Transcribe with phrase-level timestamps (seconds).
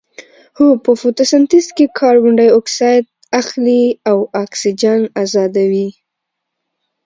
[0.57, 3.03] هو په فتوسنتیز کې کاربن ډای اکسایډ
[3.39, 5.89] اخلي او اکسیجن ازادوي